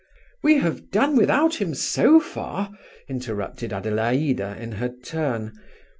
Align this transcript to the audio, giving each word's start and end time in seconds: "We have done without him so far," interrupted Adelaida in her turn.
"We 0.41 0.57
have 0.57 0.89
done 0.89 1.15
without 1.15 1.61
him 1.61 1.75
so 1.75 2.19
far," 2.19 2.71
interrupted 3.07 3.71
Adelaida 3.71 4.57
in 4.59 4.71
her 4.71 4.89
turn. 4.89 5.53